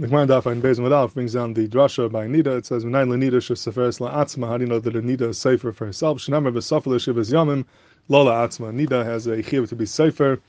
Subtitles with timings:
[0.00, 2.56] the Gemara Daf Ein Beis Madal brings down the drasha by Nida.
[2.56, 5.84] It says, "V'nayin lenida sheseferes la'atzma." How do you know that Nida is safer for
[5.84, 6.20] herself?
[6.20, 7.66] Shenamar v'safel shivas yamim
[8.08, 8.72] lo la'atzma.
[8.72, 10.40] Nida has a chiv to be safer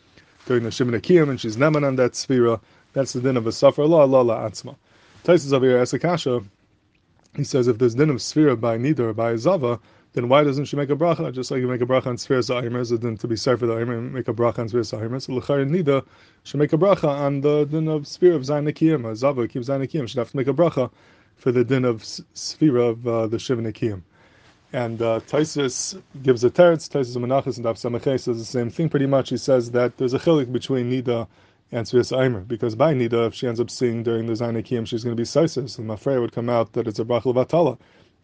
[0.45, 2.61] during the Akiyam, and she's neman on that sphera.
[2.93, 4.77] That's the din of a suffer lo lo la'atzma.
[5.25, 6.37] Taisus over here asks.
[7.35, 9.81] He says, if there's din of sphera by Nida or by Zava,
[10.13, 11.31] then why doesn't she make a bracha?
[11.31, 13.79] Just like you make a bracha on Sfir Za'imer, so then to be for the
[13.79, 15.21] Aimer, make a bracha on Sfir Za'imer.
[15.21, 16.05] So L'char Nida
[16.43, 19.15] should make a bracha on the din of Sfir of Zainakiyim.
[19.15, 20.91] Zava keeps Zainakiyim, should have to make a bracha
[21.37, 24.01] for the din of Sfira of uh, the Shivanakiyim.
[24.73, 28.89] And uh, Taisus gives a teretz, Taisus Menachas and Daf Samachay says the same thing
[28.89, 29.29] pretty much.
[29.29, 31.27] He says that there's a chilik between Nida
[31.71, 35.05] and Sfir Aimer, because by Nida, if she ends up seeing during the Zainakiyim, she's
[35.05, 37.77] going to be Saisis, and Mafreya would come out that it's a bracha Vatala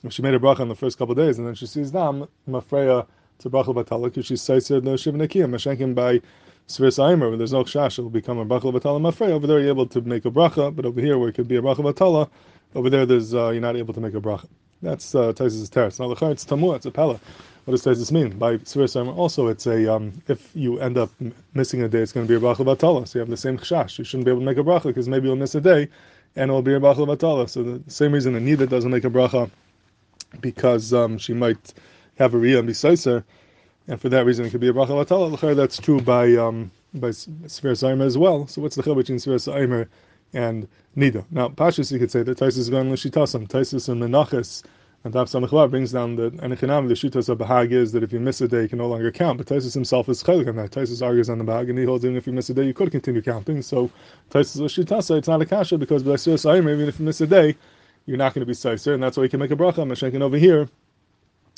[0.04, 1.92] if she made a bracha in the first couple of days and then she sees
[1.92, 3.06] dam, mafreya
[3.40, 6.20] to bracha batala because she says the shiv nekiyah, mashenkim by
[6.68, 9.32] svir saimer, where there's no chash, it will become a bracha batala mafreya.
[9.32, 11.56] Over there, you're able to make a bracha, but over here, where it could be
[11.56, 12.30] a bracha batala,
[12.76, 14.48] over there, there's uh, you're not able to make a bracha.
[14.82, 16.00] That's uh, Taisus' teretz.
[16.00, 17.20] Now, the it's tamu, it's a pella.
[17.66, 18.38] What does Taisus mean?
[18.38, 21.10] By svir saimer, also, it's a um, if you end up
[21.54, 23.08] missing a day, it's going to be a bracha batala.
[23.08, 23.98] So you have the same chash.
[23.98, 25.90] You shouldn't be able to make a bracha because maybe you'll miss a day,
[26.36, 27.50] and it will be a bracha batala.
[27.50, 29.50] So the same reason a nida doesn't make a bracha
[30.42, 31.74] because um, she might
[32.18, 33.24] have a riyah seiser,
[33.88, 35.56] and for that reason it could be a bracha latala.
[35.56, 38.48] That's true by um, by Sfer Zaymer as well.
[38.48, 39.88] So what's the chil between Sfer Zaymer
[40.34, 41.26] and Nida?
[41.32, 43.48] Now, Pashas, you could say that Taisus is going Lishitasam.
[43.48, 44.64] Taisus and Menachas
[45.04, 48.20] and Daf Samachvar brings down that Anachinam, the Shitas of Bahag is that if you
[48.20, 49.38] miss a day, you can no longer count.
[49.38, 50.72] But Taisus himself is chelik on that.
[50.72, 52.74] Taisus argues on the Bahag, and he holds even if you miss a day, you
[52.74, 53.62] could continue counting.
[53.62, 53.90] So
[54.32, 57.28] Taisus Lishitasa, it's not a kasha because by Sfer Zaymer, even if you miss a
[57.28, 57.56] day,
[58.08, 59.86] you're not going to be Seiser, and that's why you can make a bracha.
[59.86, 60.68] Mashenkin over here,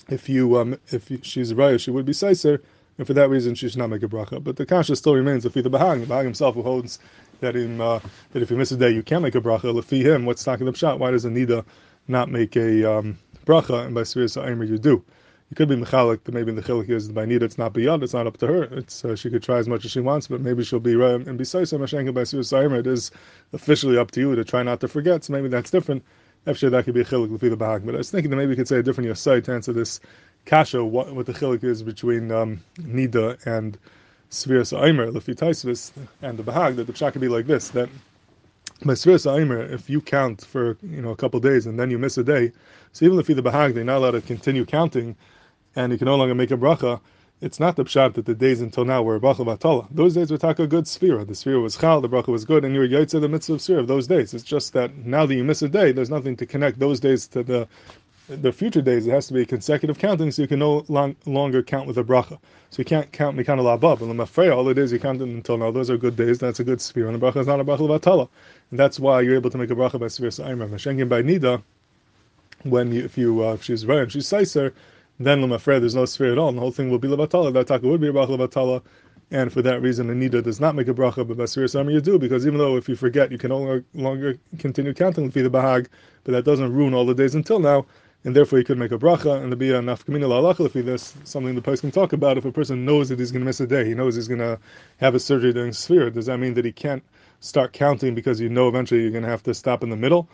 [0.10, 2.60] if you um, if she's Raya, she would be Seiser,
[2.98, 4.44] and for that reason she should not make a bracha.
[4.44, 6.02] But the kasha still remains if the Bahag.
[6.02, 7.00] The Bahag himself who holds
[7.40, 8.00] that in uh,
[8.32, 9.72] that if you miss a day you can't make a bracha.
[9.74, 11.00] Lefi him, what's talking the shot?
[11.00, 11.64] Why does a nida
[12.08, 15.04] not make a um, bracha, and by Sirius Aimer you do?
[15.52, 18.14] You could be mechalik, but maybe the chilik is by nida it's not beyond, it's
[18.14, 18.64] not up to her.
[18.64, 21.16] It's uh, she could try as much as she wants, but maybe she'll be right
[21.16, 22.78] and be Seiser by Sirius Aimer.
[22.78, 23.12] It is
[23.54, 25.24] officially up to you to try not to forget.
[25.24, 26.04] So maybe that's different.
[26.48, 27.86] Actually, that could be a chilik with the bahag.
[27.86, 30.00] But I was thinking that maybe we could say a different yasai to answer this
[30.46, 33.78] kasha, what, what the chilik is between um, nida and
[34.32, 35.92] sviras aimer, lefi taisvis,
[36.22, 36.76] and the bahag.
[36.78, 37.90] That the pshat could be like this: that
[38.86, 42.00] by sviras aimer, if you count for you know a couple days and then you
[42.00, 42.52] miss a day,
[42.94, 45.16] so even if the bahag, they're not allowed to continue counting,
[45.76, 47.00] and you can no longer make a bracha
[47.42, 49.88] it's not the pshat that the days until now were bracha vatala.
[49.92, 51.26] Those days were taka good sphera.
[51.26, 53.60] The sphera was chal, the bracha was good, and you were yaitze the mitzvah of
[53.60, 54.34] sphera of those days.
[54.34, 57.28] It's just that now that you miss a day, there's nothing to connect those days
[57.30, 57.68] to the
[58.28, 59.08] the future days.
[59.08, 62.04] It has to be consecutive counting, so you can no long, longer count with a
[62.04, 62.38] bracha.
[62.70, 64.02] So you can't count mikana labab.
[64.02, 66.40] And the all the days you counted until now, those are good days.
[66.40, 68.30] That's a good sphera, and the bracha is not a bracha vatala.
[68.70, 70.70] And that's why you're able to make a bracha by sphera sa'imra.
[70.70, 71.64] Mashenkin by nida,
[72.64, 74.74] when you, if you uh, if she's right and she's seiser
[75.20, 77.54] then lemafre there's no sphere at all, and the whole thing will be levatala.
[77.54, 78.82] That taka would be a bracha levatala,
[79.32, 82.18] and for that reason, Anita does not make a bracha, but Basir Sami you do,
[82.18, 85.88] because even though if you forget, you can no longer continue counting with the bahag,
[86.24, 87.86] but that doesn't ruin all the days until now,
[88.24, 91.14] and therefore you could make a bracha, and the be enough kamina la'alacha if there's
[91.26, 92.38] something the person can talk about.
[92.38, 94.40] If a person knows that he's going to miss a day, he knows he's going
[94.40, 94.58] to
[94.98, 97.04] have a surgery during sphere, does that mean that he can't
[97.42, 100.28] start counting because you know eventually you're going to have to stop in the middle?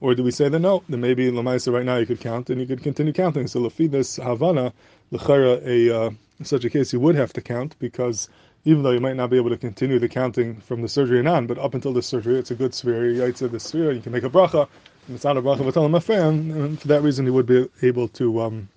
[0.00, 2.60] Or do we say that no, then maybe Lamaisa right now you could count and
[2.60, 3.48] you could continue counting.
[3.48, 4.72] So Lafidus Havana,
[5.12, 6.10] Lechara, a uh,
[6.42, 8.28] such a case you would have to count because
[8.64, 11.28] even though you might not be able to continue the counting from the surgery and
[11.28, 13.32] on, but up until the surgery it's a good sphere.
[13.32, 14.68] To the sphere, you can make a bracha,
[15.06, 18.08] and it's not a bracha v'talam afan, and for that reason you would be able
[18.08, 18.68] to um,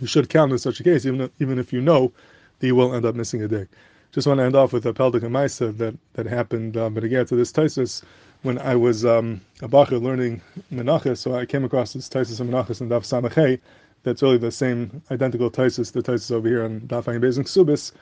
[0.00, 2.12] you should count in such a case, even even if you know
[2.58, 3.66] that you will end up missing a day.
[4.12, 5.34] Just want to end off with a Peldik and
[5.78, 8.02] that, that happened, um, but again, to this Taisus,
[8.42, 10.42] when I was um, a bacher learning
[10.72, 13.60] Menachas, so I came across this Taisus and Menachas and Daf Samachay.
[14.02, 17.92] That's really the same identical Taisus, the Taisus over here on Daf Ayin Bezin Ksubis.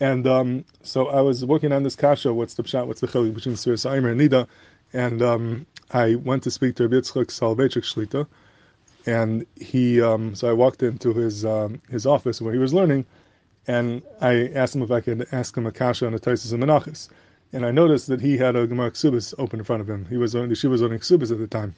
[0.00, 2.32] And um, so I was working on this kasha.
[2.32, 2.86] What's the pshat?
[2.86, 4.46] What's the chilik between Sir Saimer and Nida?
[4.92, 8.26] And um, I went to speak to Rabbi Yitzchak Soloveitchik Shlita,
[9.06, 10.00] and he.
[10.00, 13.04] Um, so I walked into his um, his office where he was learning,
[13.66, 16.62] and I asked him if I could ask him a kasha on the Taisus and
[16.62, 17.08] Menachas
[17.52, 20.06] and I noticed that he had a Gemara Ksubis open in front of him.
[20.06, 21.74] He was on, she was on Ksubis at the time.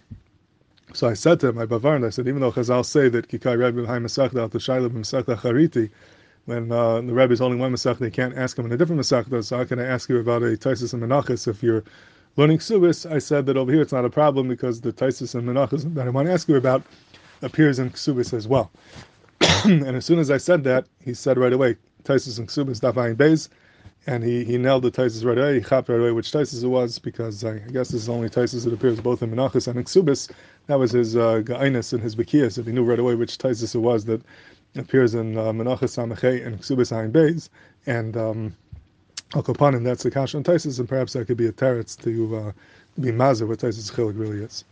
[0.93, 3.57] So I said to him, I bavarned, I said, even though Chazal say that Kikai
[3.57, 5.91] Rebbe Hai Masachda al Tashayla Masachda Chariti,
[6.47, 9.01] when uh, the Rebbe is only one Masachda, they can't ask him in a different
[9.01, 11.85] Masachda, so how can I ask you about a Taisis and Menachis if you're
[12.37, 13.11] learning Ksubis?
[13.11, 16.07] I said that over here it's not a problem because the Taisis and Menachis that
[16.09, 16.83] I want to ask you about
[17.43, 18.73] appears in Ksubis as well.
[19.65, 23.15] and as soon as I said that, he said right away, Taisis and Ksubis, Dafayin
[23.15, 23.49] Beis,
[24.07, 25.55] and he, he nailed the Taisis right away.
[25.55, 28.29] He chapped right away which Taisis it was because I, guess this is the only
[28.29, 30.31] Taisis that appears both in Menachos and in Ksubis.
[30.67, 32.59] That was his uh, Ga'inus and his Bekias.
[32.59, 34.23] If he knew right away which Taisis it was that
[34.77, 37.51] appears in uh, Menachos Samachay and Ksubis Ayin Beis,
[37.87, 38.57] and um,
[39.31, 42.53] Kopanim, that's the Kashan Taisis, and perhaps that could be a teretz to uh,
[43.01, 44.65] be mazah what Taisis Chilik really is.